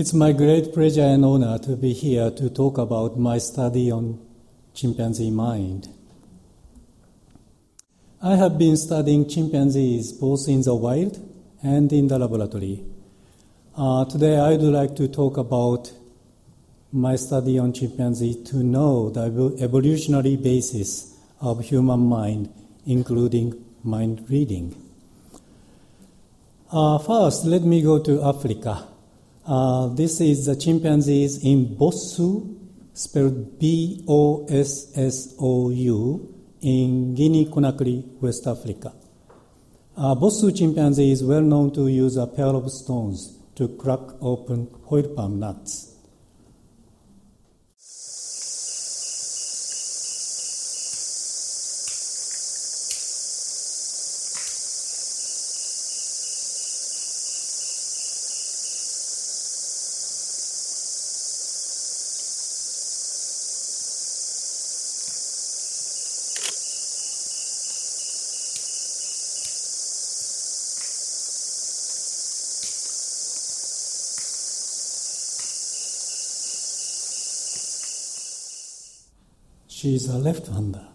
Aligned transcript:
It's 0.00 0.14
my 0.14 0.32
great 0.32 0.72
pleasure 0.72 1.02
and 1.02 1.26
honor 1.26 1.58
to 1.58 1.76
be 1.76 1.92
here 1.92 2.30
to 2.30 2.48
talk 2.48 2.78
about 2.78 3.18
my 3.18 3.36
study 3.36 3.90
on 3.90 4.18
chimpanzee 4.72 5.30
mind. 5.30 5.90
I 8.22 8.36
have 8.36 8.56
been 8.56 8.78
studying 8.78 9.28
chimpanzees 9.28 10.12
both 10.12 10.48
in 10.48 10.62
the 10.62 10.74
wild 10.74 11.18
and 11.62 11.92
in 11.92 12.08
the 12.08 12.18
laboratory. 12.18 12.82
Uh, 13.76 14.06
today 14.06 14.38
I 14.38 14.52
would 14.52 14.62
like 14.62 14.96
to 14.96 15.06
talk 15.06 15.36
about 15.36 15.92
my 16.90 17.16
study 17.16 17.58
on 17.58 17.74
chimpanzee 17.74 18.42
to 18.44 18.62
know 18.62 19.10
the 19.10 19.58
evolutionary 19.60 20.36
basis 20.36 21.14
of 21.42 21.62
human 21.62 22.00
mind, 22.00 22.48
including 22.86 23.62
mind 23.84 24.24
reading. 24.30 24.74
Uh, 26.72 26.96
first, 26.96 27.44
let 27.44 27.60
me 27.60 27.82
go 27.82 27.98
to 27.98 28.22
Africa. 28.22 28.86
Uh, 29.46 29.88
this 29.88 30.20
is 30.20 30.46
the 30.46 30.54
chimpanzees 30.54 31.42
in 31.42 31.76
Bossou, 31.76 32.56
spelled 32.92 33.58
B 33.58 34.04
O 34.06 34.46
S 34.46 34.92
S 34.94 35.34
O 35.40 35.70
U, 35.70 36.34
in 36.60 37.14
Guinea 37.14 37.46
Conakry, 37.46 38.04
West 38.20 38.46
Africa. 38.46 38.92
Uh, 39.96 40.14
Bossou 40.14 40.56
chimpanzee 40.56 41.10
is 41.10 41.24
well 41.24 41.40
known 41.40 41.72
to 41.72 41.88
use 41.88 42.16
a 42.16 42.26
pair 42.26 42.46
of 42.46 42.70
stones 42.70 43.38
to 43.54 43.68
crack 43.68 44.00
open 44.20 44.68
oil 44.92 45.08
palm 45.14 45.40
nuts. 45.40 45.96
She 79.80 79.94
is 79.94 80.10
a 80.10 80.18
left-hander. 80.18 80.88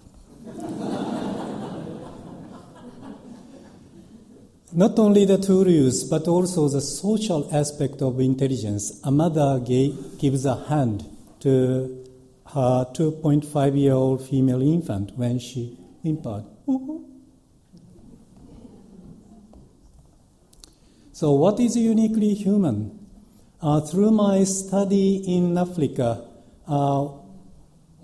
Not 4.73 4.99
only 4.99 5.25
the 5.25 5.39
tool 5.39 5.67
use, 5.67 6.03
but 6.03 6.27
also 6.27 6.69
the 6.69 6.81
social 6.81 7.49
aspect 7.51 8.03
of 8.03 8.19
intelligence. 8.19 9.01
A 9.03 9.09
mother 9.09 9.59
gave, 9.59 10.19
gives 10.19 10.45
a 10.45 10.65
hand 10.65 11.03
to 11.39 12.05
her 12.53 12.85
2.5 12.93 13.75
year 13.75 13.93
old 13.93 14.23
female 14.23 14.61
infant 14.61 15.13
when 15.17 15.39
she 15.39 15.79
whimpered. 16.03 16.45
So, 21.11 21.31
what 21.31 21.59
is 21.59 21.75
uniquely 21.75 22.35
human? 22.35 22.99
Uh, 23.59 23.81
through 23.81 24.11
my 24.11 24.43
study 24.43 25.23
in 25.25 25.57
Africa, 25.57 26.23
uh, 26.67 27.24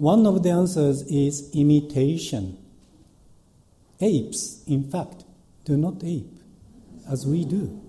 one 0.01 0.25
of 0.25 0.41
the 0.41 0.49
answers 0.49 1.03
is 1.03 1.51
imitation. 1.53 2.57
Apes, 3.99 4.63
in 4.65 4.89
fact, 4.89 5.25
do 5.63 5.77
not 5.77 6.03
ape 6.03 6.39
as 7.07 7.27
we 7.27 7.45
do. 7.45 7.79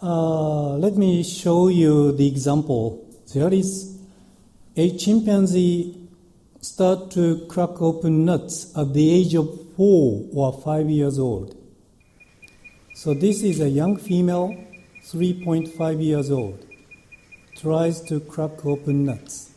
Uh, 0.00 0.76
let 0.76 0.94
me 0.94 1.24
show 1.24 1.66
you 1.66 2.12
the 2.12 2.28
example. 2.28 3.04
There 3.34 3.52
is 3.52 3.98
a 4.76 4.96
chimpanzee 4.96 6.06
start 6.60 7.10
to 7.10 7.44
crack 7.48 7.82
open 7.82 8.24
nuts 8.24 8.72
at 8.78 8.94
the 8.94 9.12
age 9.12 9.34
of 9.34 9.74
four 9.76 10.24
or 10.32 10.52
five 10.62 10.88
years 10.88 11.18
old. 11.18 11.56
So 12.94 13.12
this 13.12 13.42
is 13.42 13.60
a 13.60 13.68
young 13.68 13.96
female, 13.96 14.56
3.5 15.02 16.00
years 16.00 16.30
old, 16.30 16.64
tries 17.56 18.00
to 18.02 18.20
crack 18.20 18.64
open 18.64 19.06
nuts. 19.06 19.50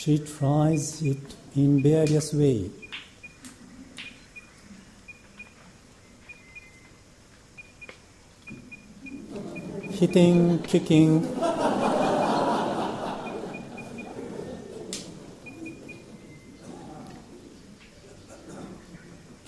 She 0.00 0.18
tries 0.18 1.02
it 1.02 1.34
in 1.54 1.82
various 1.82 2.32
ways. 2.32 2.70
Hitting, 9.90 10.60
kicking. 10.60 11.20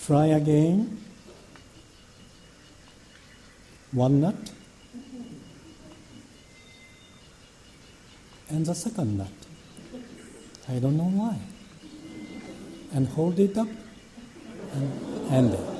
Try 0.05 0.27
again. 0.27 1.01
One 3.91 4.21
nut. 4.21 4.35
And 8.49 8.67
the 8.67 8.75
second 8.75 9.17
nut. 9.17 9.52
I 10.69 10.79
don't 10.79 10.97
know 10.97 11.03
why. 11.03 11.37
And 12.93 13.07
hold 13.07 13.39
it 13.39 13.57
up 13.57 13.67
and 14.73 15.29
hand 15.29 15.53
it. 15.53 15.73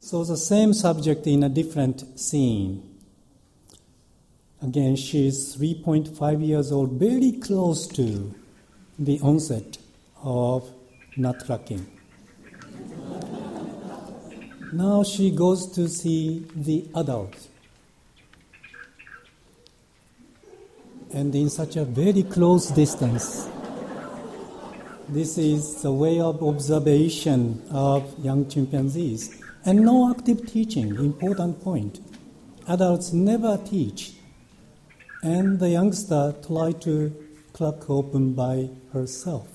So 0.00 0.22
the 0.22 0.36
same 0.36 0.74
subject 0.74 1.26
in 1.26 1.42
a 1.42 1.48
different 1.48 2.20
scene. 2.20 2.82
Again, 4.62 4.96
she's 4.96 5.56
3.5 5.56 6.46
years 6.46 6.70
old, 6.70 6.92
very 6.92 7.32
close 7.32 7.86
to 7.88 8.34
the 8.98 9.18
onset 9.20 9.78
of 10.22 10.70
nutcracking. 11.16 11.84
now 14.72 15.02
she 15.02 15.30
goes 15.30 15.70
to 15.72 15.88
see 15.88 16.46
the 16.54 16.86
adult. 16.94 17.48
And 21.14 21.32
in 21.34 21.48
such 21.48 21.76
a 21.76 21.84
very 21.84 22.24
close 22.24 22.72
distance. 22.72 23.48
This 25.08 25.38
is 25.38 25.80
the 25.80 25.92
way 25.92 26.18
of 26.18 26.42
observation 26.42 27.62
of 27.70 28.12
young 28.18 28.48
chimpanzees. 28.48 29.40
And 29.64 29.82
no 29.82 30.10
active 30.10 30.44
teaching, 30.50 30.96
important 30.96 31.62
point. 31.62 32.00
Adults 32.66 33.12
never 33.12 33.56
teach. 33.64 34.14
And 35.22 35.60
the 35.60 35.68
youngster 35.68 36.34
try 36.46 36.72
to 36.80 37.14
crack 37.52 37.88
open 37.88 38.32
by 38.32 38.70
herself. 38.92 39.53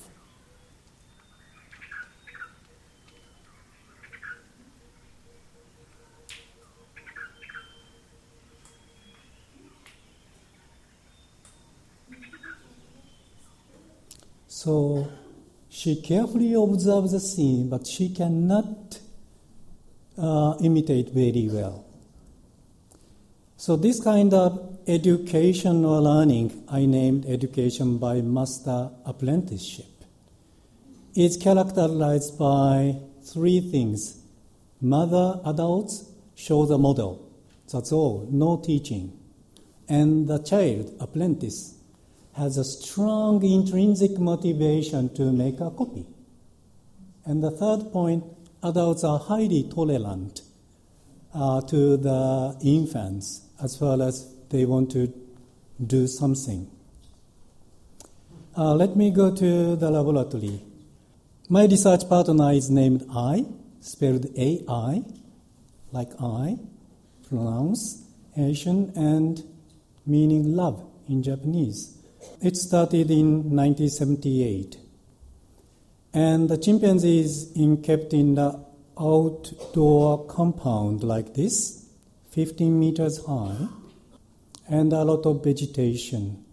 So 14.70 15.10
she 15.68 16.00
carefully 16.00 16.54
observes 16.54 17.10
the 17.10 17.18
scene, 17.18 17.68
but 17.68 17.88
she 17.88 18.08
cannot 18.08 19.00
uh, 20.16 20.54
imitate 20.62 21.08
very 21.10 21.48
well. 21.50 21.84
So 23.56 23.74
this 23.74 24.00
kind 24.00 24.32
of 24.32 24.78
education 24.86 25.84
or 25.84 26.00
learning 26.00 26.62
I 26.68 26.86
named 26.86 27.26
education 27.26 27.98
by 27.98 28.20
master 28.20 28.90
apprenticeship 29.04 30.04
is 31.16 31.36
characterized 31.36 32.38
by 32.38 32.94
three 33.24 33.60
things. 33.60 34.20
Mother 34.80 35.40
adults 35.44 36.04
show 36.36 36.64
the 36.64 36.78
model. 36.78 37.28
That's 37.72 37.90
all, 37.90 38.28
no 38.30 38.56
teaching. 38.58 39.18
And 39.88 40.28
the 40.28 40.38
child 40.38 40.94
apprentice 41.00 41.79
has 42.36 42.56
a 42.56 42.64
strong 42.64 43.44
intrinsic 43.44 44.18
motivation 44.18 45.12
to 45.14 45.32
make 45.32 45.60
a 45.60 45.70
copy. 45.70 46.06
And 47.24 47.42
the 47.42 47.50
third 47.50 47.92
point, 47.92 48.24
adults 48.62 49.04
are 49.04 49.18
highly 49.18 49.68
tolerant 49.72 50.42
uh, 51.34 51.60
to 51.62 51.96
the 51.96 52.56
infants 52.62 53.42
as 53.62 53.80
well 53.80 54.02
as 54.02 54.34
they 54.50 54.64
want 54.64 54.90
to 54.92 55.12
do 55.84 56.06
something. 56.06 56.70
Uh, 58.56 58.74
let 58.74 58.96
me 58.96 59.10
go 59.10 59.34
to 59.34 59.76
the 59.76 59.90
laboratory. 59.90 60.60
My 61.48 61.64
research 61.64 62.08
partner 62.08 62.52
is 62.52 62.70
named 62.70 63.06
Ai, 63.14 63.44
spelled 63.80 64.26
A-I, 64.36 65.02
like 65.92 66.10
I, 66.20 66.58
pronounced 67.28 68.04
Asian 68.36 68.92
and 68.96 69.42
meaning 70.06 70.54
love 70.54 70.84
in 71.08 71.22
Japanese. 71.22 71.99
It 72.42 72.56
started 72.56 73.10
in 73.10 73.54
1978. 73.54 74.78
And 76.12 76.48
the 76.48 76.58
chimpanzees 76.58 77.52
in 77.52 77.82
kept 77.82 78.12
in 78.12 78.34
the 78.34 78.64
outdoor 78.98 80.26
compound 80.26 81.02
like 81.02 81.34
this, 81.34 81.86
15 82.30 82.78
meters 82.78 83.24
high, 83.24 83.68
and 84.68 84.92
a 84.92 85.04
lot 85.04 85.24
of 85.26 85.42
vegetation. 85.44 86.44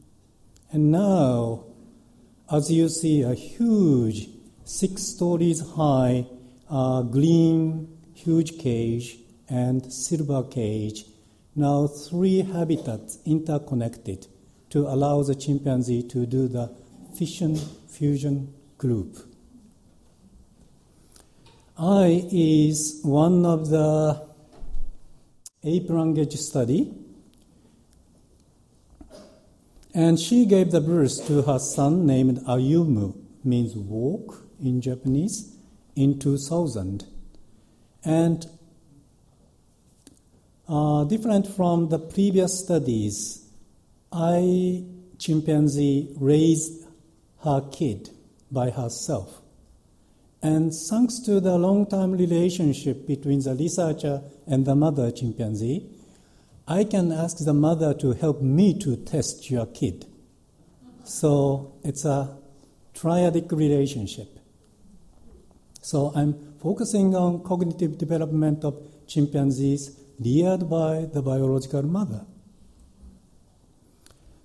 And 0.71 0.91
now, 0.91 1.65
as 2.51 2.71
you 2.71 2.89
see, 2.89 3.21
a 3.23 3.33
huge, 3.33 4.29
six 4.63 5.03
stories 5.03 5.61
high, 5.75 6.27
uh, 6.69 7.01
green, 7.01 7.97
huge 8.13 8.59
cage 8.59 9.17
and 9.49 9.91
silver 9.91 10.43
cage. 10.43 11.05
Now, 11.55 11.87
three 11.87 12.41
habitats 12.41 13.19
interconnected 13.25 14.27
to 14.77 14.87
allow 14.87 15.23
the 15.23 15.33
chimpanzee 15.33 16.03
to 16.03 16.27
do 16.27 16.47
the 16.47 16.71
fission 17.17 17.55
fusion 17.89 18.53
group. 18.77 19.17
Ai 21.79 22.27
is 22.31 22.99
one 23.03 23.43
of 23.43 23.69
the 23.69 24.21
ape 25.63 25.89
language 25.89 26.35
study, 26.35 26.93
and 29.95 30.19
she 30.19 30.45
gave 30.45 30.69
the 30.69 30.81
birth 30.81 31.25
to 31.25 31.41
her 31.41 31.57
son 31.57 32.05
named 32.05 32.37
Ayumu, 32.45 33.15
means 33.43 33.75
walk 33.75 34.43
in 34.61 34.79
Japanese, 34.79 35.55
in 35.95 36.19
2000. 36.19 37.03
And 38.05 38.45
uh, 40.69 41.03
different 41.05 41.47
from 41.47 41.89
the 41.89 41.97
previous 41.97 42.59
studies, 42.59 43.46
Ai 44.11 44.83
chimpanzee 45.17 46.13
raised 46.19 46.85
her 47.43 47.61
kid 47.71 48.09
by 48.51 48.69
herself. 48.69 49.41
And 50.41 50.71
thanks 50.89 51.19
to 51.19 51.39
the 51.39 51.57
long 51.57 51.87
term 51.87 52.11
relationship 52.13 53.07
between 53.07 53.41
the 53.41 53.55
researcher 53.55 54.21
and 54.45 54.65
the 54.65 54.75
mother 54.75 55.11
chimpanzee, 55.11 55.89
I 56.67 56.83
can 56.83 57.11
ask 57.11 57.43
the 57.43 57.53
mother 57.53 57.93
to 57.95 58.13
help 58.13 58.41
me 58.41 58.77
to 58.79 58.97
test 58.97 59.49
your 59.49 59.65
kid. 59.65 60.05
So 61.03 61.73
it's 61.83 62.05
a 62.05 62.37
triadic 62.93 63.51
relationship. 63.51 64.39
So 65.81 66.11
I'm 66.15 66.55
focusing 66.61 67.15
on 67.15 67.43
cognitive 67.43 67.97
development 67.97 68.65
of 68.65 68.75
chimpanzees 69.07 69.97
reared 70.19 70.69
by 70.69 71.05
the 71.13 71.21
biological 71.21 71.83
mother. 71.83 72.25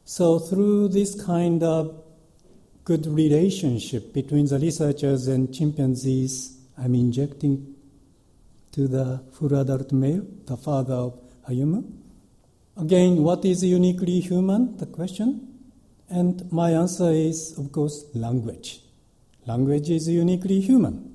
So 0.04 0.38
through 0.38 0.88
this 0.88 1.20
kind 1.20 1.62
of 1.62 2.02
good 2.84 3.06
relationship 3.06 4.12
between 4.12 4.46
the 4.46 4.58
researchers 4.58 5.28
and 5.28 5.54
chimpanzees, 5.54 6.58
I'm 6.76 6.94
injecting 6.94 7.74
to 8.72 8.88
the 8.88 9.22
full 9.32 9.54
adult 9.54 9.92
male, 9.92 10.26
the 10.46 10.56
father 10.56 10.94
of 10.94 11.20
Ayumu. 11.48 11.84
Again, 12.76 13.22
what 13.22 13.44
is 13.44 13.62
uniquely 13.62 14.20
human? 14.20 14.76
The 14.78 14.86
question. 14.86 15.48
And 16.08 16.50
my 16.50 16.72
answer 16.72 17.10
is, 17.10 17.56
of 17.58 17.70
course, 17.70 18.04
language. 18.14 18.80
Language 19.46 19.90
is 19.90 20.08
uniquely 20.08 20.60
human. 20.60 21.11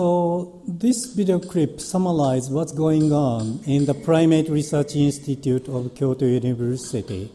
So 0.00 0.62
this 0.66 1.12
video 1.12 1.38
clip 1.38 1.78
summarizes 1.78 2.48
what's 2.48 2.72
going 2.72 3.12
on 3.12 3.60
in 3.66 3.84
the 3.84 3.92
Primate 3.92 4.48
Research 4.48 4.96
Institute 4.96 5.68
of 5.68 5.94
Kyoto 5.94 6.24
University. 6.24 7.30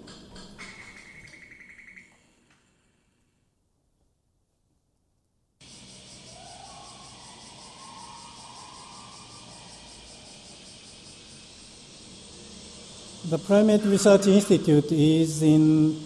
The 13.30 13.38
Primate 13.38 13.84
Research 13.84 14.26
Institute 14.26 14.92
is 14.92 15.44
in 15.44 16.02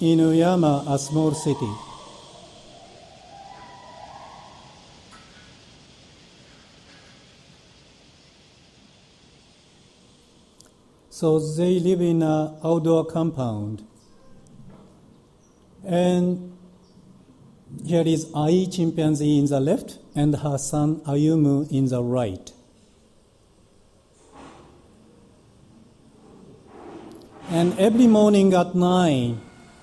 Inuyama, 0.00 0.90
a 0.90 0.98
small 0.98 1.34
city. 1.34 1.91
So 11.22 11.38
they 11.38 11.78
live 11.78 12.00
in 12.00 12.20
an 12.20 12.56
outdoor 12.64 13.06
compound. 13.06 13.86
And 15.84 16.58
here 17.86 18.02
is 18.04 18.26
Ai 18.34 18.66
chimpanzee 18.68 19.38
in 19.38 19.46
the 19.46 19.60
left 19.60 20.00
and 20.16 20.34
her 20.34 20.58
son 20.58 20.96
Ayumu 21.02 21.70
in 21.70 21.86
the 21.86 22.02
right. 22.02 22.52
And 27.50 27.78
every 27.78 28.08
morning 28.08 28.52
at 28.54 28.74
nine, 28.74 29.42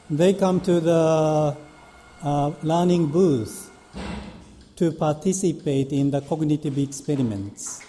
they 0.09 0.33
come 0.33 0.59
to 0.59 0.81
the 0.81 1.55
uh, 2.21 2.51
learning 2.63 3.07
booth 3.07 3.71
to 4.75 4.91
participate 4.91 5.93
in 5.93 6.11
the 6.11 6.19
cognitive 6.19 6.77
experiments. 6.77 7.85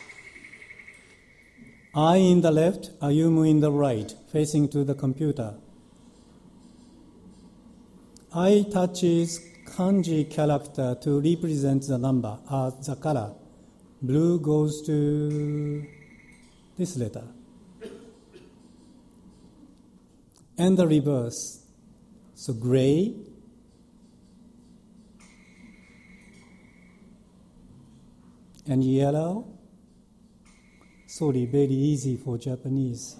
Ai 1.94 2.16
in 2.18 2.40
the 2.40 2.52
left, 2.52 2.96
Ayumu 3.00 3.48
in 3.48 3.60
the 3.60 3.72
right, 3.72 4.14
facing 4.30 4.68
to 4.68 4.84
the 4.84 4.94
computer. 4.94 5.54
Ai 8.32 8.64
touches 8.70 9.40
kanji 9.64 10.30
character 10.30 10.96
to 11.02 11.20
represent 11.20 11.86
the 11.88 11.98
number 11.98 12.38
as 12.50 12.86
the 12.86 12.94
color. 12.94 13.32
Blue 14.02 14.38
goes 14.38 14.82
to 14.86 15.84
this 16.78 16.96
letter. 16.96 17.24
And 20.56 20.78
the 20.78 20.86
reverse. 20.86 21.64
So 22.34 22.52
gray 22.52 23.14
and 28.66 28.84
yellow 28.84 29.59
Sorry, 31.10 31.44
very 31.44 31.74
easy 31.74 32.16
for 32.16 32.38
Japanese. 32.38 33.16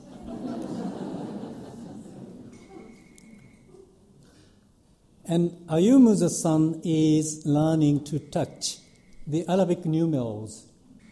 and 5.27 5.51
Ayumu's 5.69 6.41
son 6.41 6.81
is 6.85 7.45
learning 7.45 8.05
to 8.05 8.21
touch 8.21 8.79
the 9.27 9.45
Arabic 9.49 9.85
numerals 9.85 10.69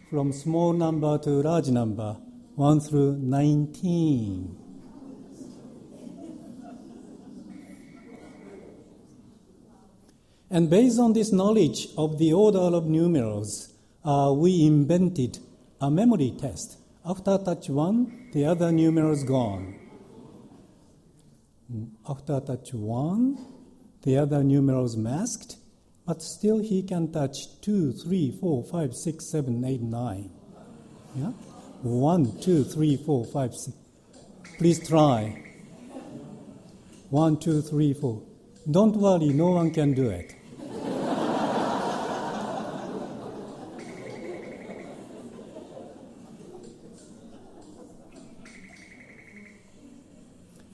from 0.08 0.32
small 0.32 0.72
number 0.72 1.18
to 1.18 1.30
large 1.42 1.66
number, 1.66 2.16
1 2.54 2.80
through 2.80 3.16
19. 3.22 4.56
And 10.48 10.70
based 10.70 11.00
on 11.00 11.12
this 11.12 11.32
knowledge 11.32 11.88
of 11.98 12.18
the 12.18 12.32
order 12.32 12.76
of 12.76 12.86
numerals, 12.86 13.74
uh, 14.04 14.32
we 14.32 14.64
invented 14.64 15.40
a 15.80 15.90
memory 15.90 16.34
test. 16.38 16.78
After 17.04 17.38
touch 17.38 17.68
one, 17.68 18.30
the 18.32 18.44
other 18.44 18.72
numerals 18.72 19.24
gone. 19.24 19.78
After 22.08 22.40
touch 22.40 22.72
one, 22.74 23.38
the 24.02 24.18
other 24.18 24.42
numerals 24.42 24.96
masked, 24.96 25.56
but 26.06 26.22
still 26.22 26.58
he 26.58 26.82
can 26.82 27.12
touch 27.12 27.36
two, 27.60 27.92
three, 27.92 28.36
four, 28.40 28.64
five, 28.64 28.94
six, 28.94 29.30
seven, 29.30 29.64
eight, 29.64 29.82
nine. 29.82 30.30
Yeah? 31.14 31.32
One, 31.82 32.40
two, 32.40 32.64
three, 32.64 32.96
four, 32.96 33.24
five, 33.26 33.54
six. 33.54 33.76
Please 34.58 34.86
try. 34.86 35.44
One, 37.10 37.38
two, 37.38 37.62
three, 37.62 37.94
four. 37.94 38.22
Don't 38.70 38.96
worry, 38.96 39.28
no 39.28 39.50
one 39.50 39.70
can 39.70 39.94
do 39.94 40.10
it. 40.10 40.34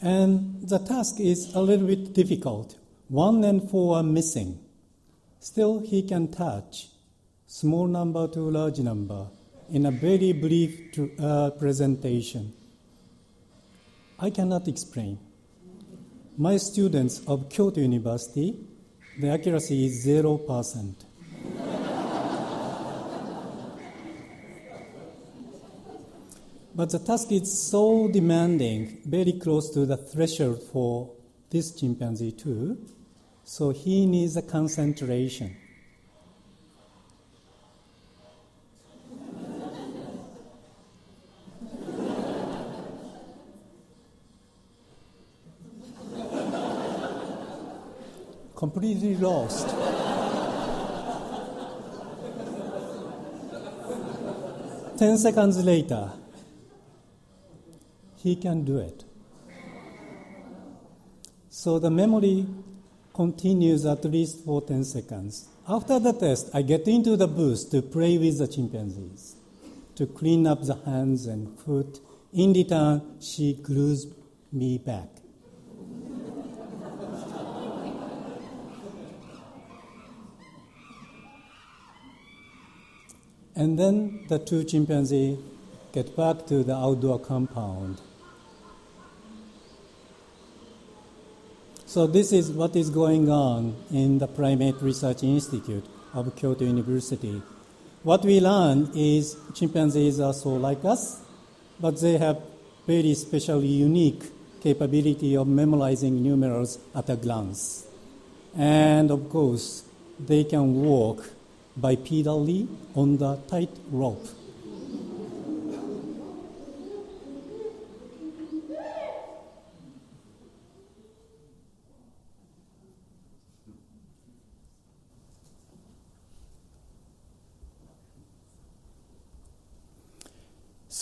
And 0.05 0.69
the 0.69 0.79
task 0.79 1.19
is 1.19 1.55
a 1.55 1.63
little 1.63 1.87
bit 1.87 2.13
difficult. 2.13 2.77
One 3.09 3.43
and 3.43 3.71
four 3.71 3.97
are 3.97 4.03
missing. 4.03 4.61
Still, 5.41 5.81
he 5.81 6.03
can 6.03 6.31
touch 6.31 6.89
small 7.47 7.87
number 7.87 8.29
to 8.29 8.41
large 8.41 8.81
number 8.81 9.29
in 9.71 9.87
a 9.87 9.91
very 9.91 10.33
brief 10.33 10.93
to, 10.93 11.11
uh, 11.19 11.51
presentation. 11.53 12.53
I 14.19 14.29
cannot 14.29 14.69
explain. 14.69 15.19
My 16.37 16.59
students 16.59 17.23
of 17.27 17.49
Kyoto 17.49 17.81
University 17.81 18.57
the 19.19 19.31
accuracy 19.31 19.87
is 19.87 20.05
0%. 20.07 20.95
But 26.77 26.91
the 26.91 26.99
task 26.99 27.31
is 27.31 27.71
so 27.71 28.09
demanding, 28.09 28.99
very 29.07 29.35
close 29.35 29.71
to 29.71 29.87
the 29.87 29.97
threshold 29.97 30.61
for 30.73 31.09
this 31.51 31.71
chimpanzee 31.71 32.33
too, 32.33 32.77
so 33.45 33.71
he 33.71 34.07
needs 34.07 34.37
a 34.37 34.43
concentration. 34.43 35.57
completely 48.57 49.15
lost. 49.17 49.69
Ten 54.99 55.17
seconds 55.19 55.65
later, 55.65 56.11
he 58.25 58.35
can 58.35 58.65
do 58.65 58.79
it. 58.79 59.05
So 61.51 61.79
the 61.79 61.91
memory 61.91 62.47
continues 63.13 63.85
at 63.85 64.03
least 64.07 64.45
for 64.47 64.63
10 64.63 64.83
seconds. 64.85 65.47
After 65.69 65.99
the 65.99 66.15
test, 66.15 66.49
I 66.55 66.63
get 66.63 66.89
into 66.89 67.19
the 67.19 67.29
booth 67.29 67.71
to 67.71 67.83
play 67.83 68.17
with 68.17 68.39
the 68.39 68.49
chimpanzees, 68.49 69.37
to 69.97 70.07
clean 70.07 70.47
up 70.47 70.65
the 70.65 70.75
hands 70.87 71.27
and 71.27 71.57
foot. 71.61 72.01
In 72.33 72.55
return, 72.55 73.19
she 73.21 73.55
glues 73.63 74.07
me 74.51 74.79
back. 74.79 75.09
And 83.55 83.79
then 83.79 84.25
the 84.29 84.39
two 84.39 84.65
chimpanzees 84.65 85.39
get 85.93 86.17
back 86.17 86.47
to 86.47 86.65
the 86.65 86.75
outdoor 86.75 87.21
compound. 87.21 88.01
So 91.95 92.09
this 92.09 92.33
is 92.33 92.51
what 92.51 92.75
is 92.75 92.91
going 92.91 93.31
on 93.31 93.77
in 93.93 94.19
the 94.19 94.27
Primate 94.27 94.83
Research 94.83 95.23
Institute 95.23 95.85
of 96.13 96.35
Kyoto 96.35 96.65
University. 96.65 97.41
What 98.03 98.25
we 98.25 98.41
learn 98.41 98.91
is 98.97 99.37
chimpanzees 99.55 100.19
are 100.19 100.35
so 100.35 100.55
like 100.55 100.85
us, 100.85 101.21
but 101.79 102.01
they 102.01 102.19
have 102.19 102.41
very 102.85 103.15
special, 103.15 103.63
unique 103.63 104.25
capability 104.61 105.37
of 105.37 105.47
memorizing 105.47 106.21
numerals 106.21 106.81
at 106.97 107.09
a 107.11 107.15
glance. 107.15 107.87
And 108.57 109.13
of 109.13 109.31
course, 109.31 109.85
they 110.19 110.43
can 110.43 110.83
walk 110.83 111.25
bipedally 111.81 112.67
on 112.97 113.19
the 113.19 113.37
tight 113.47 113.71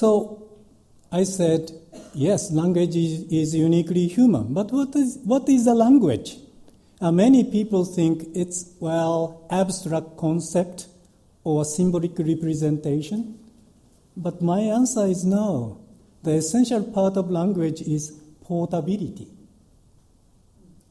So 0.02 0.48
I 1.12 1.22
said, 1.22 1.70
yes, 2.12 2.50
language 2.50 2.96
is, 2.96 3.22
is 3.30 3.54
uniquely 3.54 4.08
human, 4.08 4.52
but 4.52 4.72
what 4.72 4.96
is, 4.96 5.20
what 5.22 5.48
is 5.48 5.68
a 5.68 5.74
language? 5.74 6.38
Uh, 7.00 7.12
many 7.12 7.44
people 7.44 7.84
think 7.84 8.24
it's, 8.34 8.74
well, 8.80 9.46
abstract 9.48 10.16
concept 10.16 10.88
or 11.44 11.64
symbolic 11.64 12.18
representation. 12.18 13.38
But 14.16 14.42
my 14.42 14.58
answer 14.58 15.06
is 15.06 15.24
no. 15.24 15.80
The 16.24 16.32
essential 16.32 16.82
part 16.82 17.16
of 17.16 17.30
language 17.30 17.80
is 17.82 18.10
portability. 18.42 19.28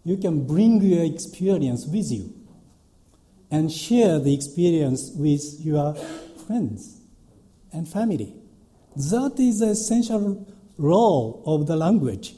You 0.06 0.16
can 0.16 0.48
bring 0.48 0.82
your 0.82 1.04
experience 1.04 1.86
with 1.86 2.10
you 2.14 2.34
and 3.52 3.70
share 3.70 4.20
the 4.20 4.34
experience 4.34 5.12
with 5.14 5.60
your 5.60 5.96
friends 6.48 7.02
and 7.74 7.86
family. 7.86 8.41
That 8.96 9.40
is 9.40 9.60
the 9.60 9.70
essential 9.70 10.48
role 10.78 11.44
of 11.46 11.68
the 11.68 11.76
language. 11.76 12.36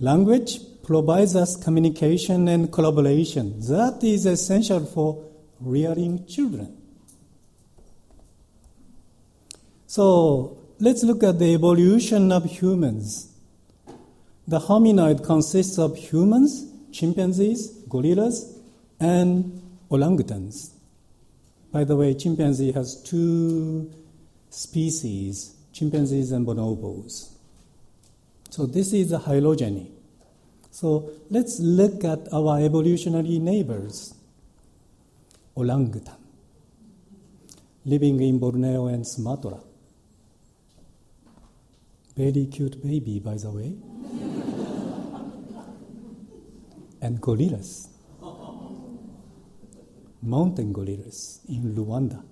Language 0.00 0.58
provides 0.82 1.36
us 1.36 1.56
communication 1.56 2.48
and 2.48 2.72
collaboration. 2.72 3.60
That 3.60 4.00
is 4.02 4.26
essential 4.26 4.84
for 4.86 5.24
rearing 5.60 6.26
children. 6.26 6.76
So 9.86 10.58
let's 10.78 11.02
look 11.02 11.22
at 11.22 11.38
the 11.38 11.54
evolution 11.54 12.32
of 12.32 12.44
humans. 12.44 13.32
The 14.46 14.60
hominoid 14.60 15.24
consists 15.24 15.78
of 15.78 15.96
humans, 15.96 16.66
chimpanzees, 16.92 17.68
gorillas, 17.88 18.58
and 18.98 19.62
orangutans. 19.90 20.70
By 21.70 21.84
the 21.84 21.96
way, 21.96 22.14
chimpanzee 22.14 22.72
has 22.72 23.02
two 23.02 23.92
species, 24.50 25.54
chimpanzees 25.72 26.32
and 26.32 26.46
bonobos. 26.46 27.30
So 28.50 28.66
this 28.66 28.92
is 28.92 29.12
a 29.12 29.20
phylogeny. 29.20 29.90
So 30.70 31.10
let's 31.30 31.58
look 31.60 32.04
at 32.04 32.32
our 32.32 32.60
evolutionary 32.60 33.38
neighbors. 33.38 34.14
Orangutan, 35.56 36.14
living 37.84 38.20
in 38.20 38.38
Borneo 38.38 38.86
and 38.86 39.06
Sumatra. 39.06 39.58
Very 42.16 42.46
cute 42.46 42.82
baby, 42.82 43.18
by 43.18 43.34
the 43.34 43.50
way. 43.50 43.72
and 47.02 47.20
gorillas. 47.20 47.88
Mountain 50.22 50.72
gorillas 50.72 51.40
in 51.48 51.74
Rwanda. 51.74 52.22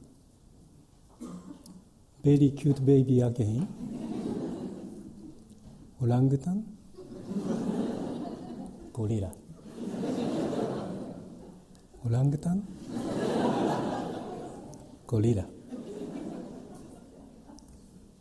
very 2.27 2.51
cute 2.51 2.85
baby 2.85 3.21
again. 3.21 3.69
Orangutan? 6.03 6.65
Gorilla. 8.93 9.31
Orangutan? 12.05 12.67
Gorilla. 15.07 15.47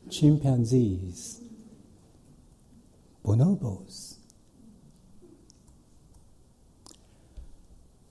Chimpanzees. 0.07 1.41
Bonobos. 3.23 4.19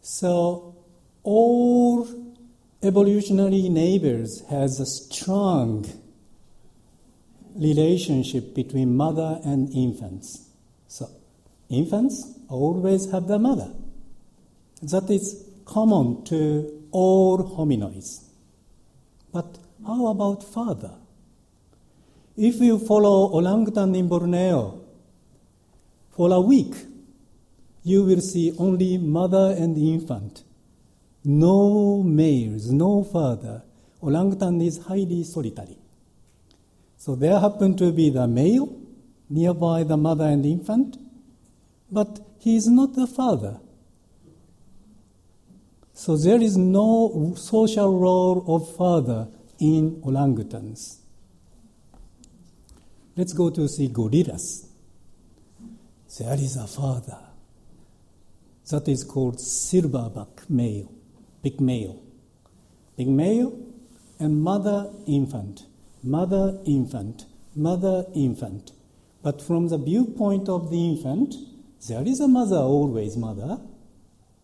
So 0.01 0.75
all 1.23 2.24
evolutionary 2.85 3.69
neighbors 3.69 4.43
has 4.51 4.79
a 4.79 4.87
strong 4.87 5.85
relationship 7.57 8.55
between 8.55 8.97
mother 8.97 9.41
and 9.45 9.73
infants. 9.73 10.51
So 10.87 11.09
infants 11.71 12.39
always 12.49 13.11
have 13.11 13.27
the 13.27 13.39
mother. 13.39 13.73
That 14.83 15.09
is 15.09 15.49
common 15.65 16.25
to 16.27 16.87
all 16.91 17.39
hominoids. 17.57 18.25
But 19.33 19.59
how 19.87 20.09
about 20.09 20.45
father? 20.45 20.93
If 22.37 22.57
you 22.61 22.79
follow 22.79 23.31
orangutan 23.33 23.95
in 23.95 24.09
Borneo 24.09 24.81
for 26.11 26.33
a 26.33 26.41
week, 26.41 26.75
you 27.83 28.05
will 28.05 28.21
see 28.21 28.55
only 28.59 28.99
mother 28.99 29.55
and 29.59 29.77
infant. 29.77 30.44
No 31.25 32.03
males, 32.03 32.71
no 32.71 33.03
father. 33.03 33.63
Orangutan 34.03 34.61
is 34.61 34.79
highly 34.87 35.25
solitary. 35.25 35.79
So 36.99 37.15
there 37.15 37.39
happen 37.39 37.77
to 37.79 37.93
be 37.93 38.11
the 38.11 38.27
male 38.29 38.69
nearby 39.31 39.83
the 39.83 39.97
mother 39.97 40.25
and 40.25 40.45
infant, 40.45 40.99
but 41.91 42.21
he 42.39 42.57
is 42.57 42.67
not 42.67 42.95
the 42.95 43.07
father. 43.07 43.59
So 45.95 46.17
there 46.17 46.41
is 46.41 46.57
no 46.57 47.35
social 47.37 47.99
role 47.99 48.45
of 48.49 48.77
father 48.77 49.29
in 49.59 50.03
orangutans. 50.03 50.99
Let's 53.17 53.33
go 53.33 53.51
to 53.51 53.69
see 53.69 53.89
gorillas. 53.89 54.69
There 56.19 56.35
is 56.35 56.57
a 56.57 56.67
father. 56.67 57.19
That 58.71 58.89
is 58.89 59.05
called 59.05 59.37
silverback 59.37 60.49
male, 60.49 60.91
big 61.45 61.61
male. 61.61 62.03
Big 62.97 63.09
male 63.09 63.53
and 64.19 64.41
mother 64.41 64.91
infant, 65.07 65.67
mother 66.03 66.59
infant, 66.65 67.27
mother 67.55 68.07
infant. 68.15 68.73
But 69.23 69.43
from 69.43 69.69
the 69.69 69.79
viewpoint 69.79 70.49
of 70.49 70.71
the 70.71 70.83
infant, 70.91 71.35
there 71.89 72.07
is 72.07 72.21
a 72.21 72.29
mother, 72.29 72.57
always 72.57 73.17
mother, 73.17 73.59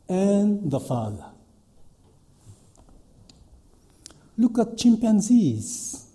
and 0.08 0.70
the 0.70 0.80
father. 0.80 1.26
Look 4.36 4.58
at 4.58 4.76
chimpanzees. 4.76 6.06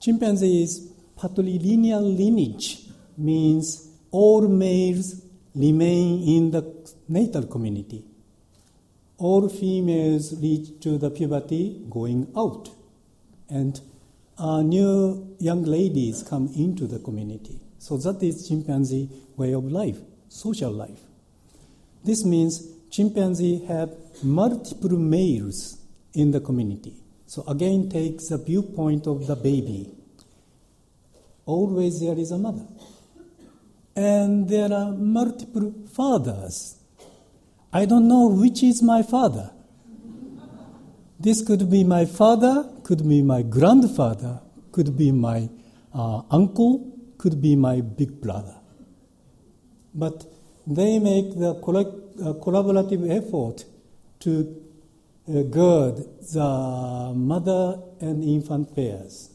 Chimpanzees 0.00 0.92
patrilineal 1.18 2.02
lineage 2.16 2.86
means 3.16 3.88
all 4.10 4.46
males 4.48 5.22
remain 5.54 6.22
in 6.36 6.50
the 6.50 6.62
natal 7.08 7.46
community. 7.46 8.04
All 9.20 9.50
females 9.50 10.34
reach 10.40 10.80
to 10.80 10.96
the 10.96 11.10
puberty 11.10 11.84
going 11.90 12.32
out, 12.34 12.70
and 13.50 13.78
uh, 14.38 14.62
new 14.62 15.36
young 15.38 15.62
ladies 15.64 16.22
come 16.22 16.50
into 16.56 16.86
the 16.86 16.98
community. 16.98 17.60
So 17.78 17.98
that 17.98 18.22
is 18.22 18.48
chimpanzee 18.48 19.10
way 19.36 19.52
of 19.52 19.64
life, 19.64 19.98
social 20.30 20.72
life. 20.72 21.00
This 22.02 22.24
means 22.24 22.66
chimpanzee 22.90 23.66
have 23.66 23.90
multiple 24.22 24.96
males 24.96 25.78
in 26.14 26.30
the 26.30 26.40
community. 26.40 26.94
So 27.26 27.44
again 27.46 27.90
takes 27.90 28.28
the 28.28 28.38
viewpoint 28.38 29.06
of 29.06 29.26
the 29.26 29.36
baby. 29.36 29.90
Always 31.44 32.00
there 32.00 32.18
is 32.18 32.30
a 32.30 32.38
mother. 32.38 32.66
And 33.94 34.48
there 34.48 34.72
are 34.72 34.92
multiple 34.92 35.74
fathers. 35.92 36.79
I 37.72 37.84
don't 37.84 38.08
know 38.08 38.26
which 38.26 38.62
is 38.62 38.82
my 38.82 39.02
father. 39.02 39.52
This 41.20 41.42
could 41.46 41.70
be 41.70 41.84
my 41.84 42.04
father, 42.04 42.68
could 42.82 43.08
be 43.08 43.22
my 43.22 43.42
grandfather, 43.42 44.40
could 44.72 44.96
be 44.96 45.12
my 45.12 45.48
uh, 45.94 46.22
uncle, 46.30 46.96
could 47.18 47.40
be 47.40 47.54
my 47.54 47.80
big 47.80 48.20
brother. 48.20 48.56
But 49.94 50.24
they 50.66 50.98
make 50.98 51.38
the 51.38 51.50
uh, 51.50 52.32
collaborative 52.34 53.08
effort 53.10 53.64
to 54.20 54.62
uh, 55.28 55.42
guard 55.42 55.96
the 56.32 57.12
mother 57.14 57.80
and 58.00 58.24
infant 58.24 58.74
pairs. 58.74 59.30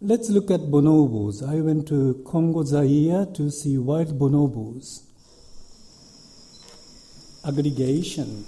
Let's 0.00 0.30
look 0.30 0.50
at 0.50 0.60
bonobos. 0.60 1.42
I 1.42 1.60
went 1.60 1.88
to 1.88 2.22
Congo 2.26 2.62
Zaire 2.62 3.26
to 3.34 3.50
see 3.50 3.78
wild 3.78 4.18
bonobos. 4.18 5.03
Aggregation. 7.46 8.46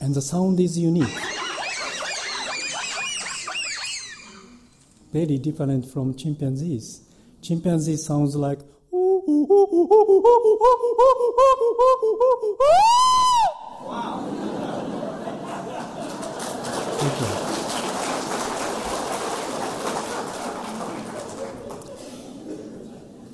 And 0.00 0.14
the 0.14 0.20
sound 0.20 0.60
is 0.60 0.78
unique. 0.78 1.08
Very 5.12 5.38
different 5.38 5.86
from 5.86 6.14
chimpanzees. 6.14 7.00
Chimpanzee 7.40 7.96
sounds 7.96 8.36
like 8.36 8.58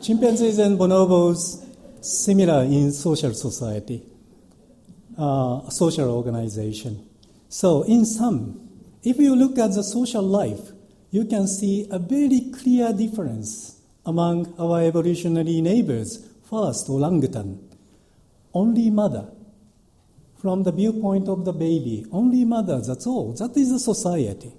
Chimpanzees 0.01 0.59
and 0.59 0.79
bonobos 0.79 1.68
similar 2.01 2.63
in 2.65 2.93
social 2.93 3.35
society, 3.35 4.03
uh, 5.17 5.69
social 5.71 6.11
organization. 6.11 7.07
So, 7.49 7.83
in 7.83 8.05
sum, 8.05 8.69
if 9.03 9.19
you 9.19 9.35
look 9.35 9.59
at 9.59 9.73
the 9.73 9.83
social 9.83 10.23
life, 10.23 10.73
you 11.11 11.25
can 11.25 11.47
see 11.47 11.87
a 11.91 11.99
very 11.99 12.53
clear 12.53 12.93
difference 12.93 13.81
among 14.05 14.55
our 14.59 14.83
evolutionary 14.83 15.61
neighbors. 15.61 16.27
First, 16.49 16.89
orangutan, 16.89 17.61
only 18.55 18.91
mother. 18.91 19.31
From 20.37 20.63
the 20.63 20.73
viewpoint 20.73 21.29
of 21.29 21.45
the 21.45 21.53
baby, 21.53 22.07
only 22.13 22.45
mother, 22.45 22.81
that's 22.81 23.07
all. 23.07 23.33
That 23.33 23.57
is 23.57 23.73
a 23.73 23.79
society. 23.79 24.53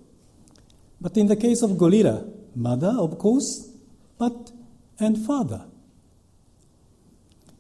But 1.00 1.16
in 1.16 1.28
the 1.28 1.36
case 1.36 1.62
of 1.62 1.78
gorilla, 1.78 2.26
mother, 2.56 2.94
of 2.98 3.18
course, 3.18 3.70
but 4.18 4.52
and 5.00 5.18
father. 5.26 5.69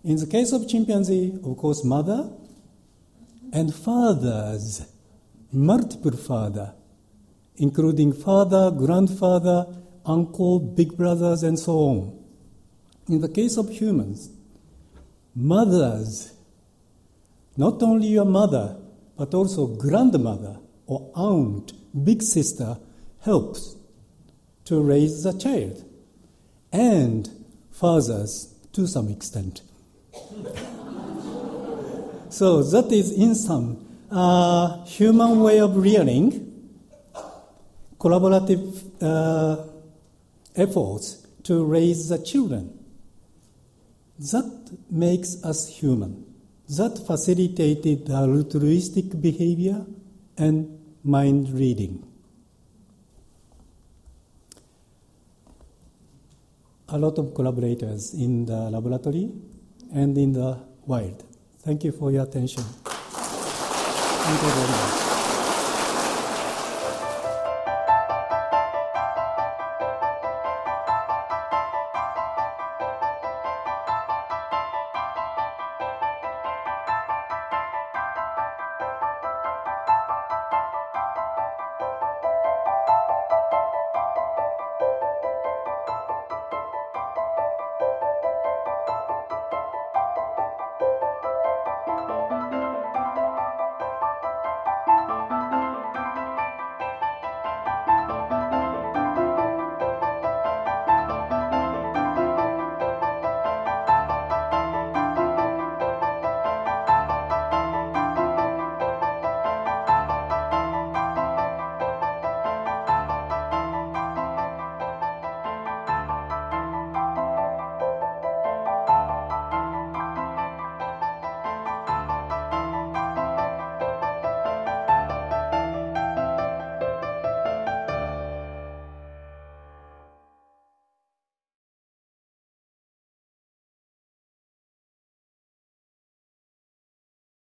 In 0.03 0.15
the 0.15 0.27
case 0.27 0.53
of 0.53 0.67
chimpanzee, 0.67 1.37
of 1.43 1.57
course, 1.57 1.83
mother 1.83 2.31
and 3.51 3.73
fathers, 3.73 4.85
multiple 5.51 6.15
father, 6.15 6.73
including 7.57 8.13
father, 8.13 8.71
grandfather, 8.71 9.65
uncle, 10.05 10.59
big 10.59 10.95
brothers, 10.95 11.43
and 11.43 11.59
so 11.59 11.73
on. 11.73 12.25
In 13.09 13.19
the 13.19 13.27
case 13.27 13.57
of 13.57 13.69
humans, 13.69 14.29
mothers, 15.35 16.33
not 17.57 17.83
only 17.83 18.07
your 18.07 18.25
mother, 18.25 18.77
but 19.17 19.33
also 19.33 19.67
grandmother 19.67 20.59
or 20.87 21.11
aunt, 21.13 21.73
big 22.05 22.21
sister, 22.21 22.77
helps 23.21 23.75
to 24.63 24.81
raise 24.81 25.23
the 25.23 25.33
child 25.33 25.83
and 26.71 27.29
fathers 27.69 28.53
to 28.71 28.87
some 28.87 29.09
extent. 29.09 29.61
So 32.29 32.63
that 32.63 32.91
is 32.91 33.11
in 33.11 33.35
some 33.35 33.85
uh, 34.11 34.83
human 34.85 35.39
way 35.39 35.59
of 35.59 35.75
rearing, 35.75 36.45
collaborative 37.99 38.91
uh, 39.01 39.65
efforts 40.55 41.27
to 41.43 41.65
raise 41.65 42.09
the 42.09 42.17
children. 42.19 42.77
That 44.19 44.77
makes 44.89 45.43
us 45.43 45.67
human. 45.69 46.25
That 46.69 47.03
facilitated 47.07 48.09
altruistic 48.09 49.21
behavior 49.21 49.85
and 50.37 50.79
mind 51.03 51.49
reading. 51.51 52.09
a 56.91 56.97
lot 56.97 57.17
of 57.19 57.33
collaborators 57.33 58.13
in 58.13 58.45
the 58.45 58.69
laboratory 58.69 59.29
and 59.93 60.17
in 60.17 60.33
the 60.33 60.59
wild. 60.85 61.23
Thank 61.59 61.83
you 61.83 61.91
for 61.91 62.11
your 62.11 62.23
attention. 62.23 62.63
Thank 62.63 64.41
you 64.41 64.49
very 64.49 64.67
much. 64.69 65.08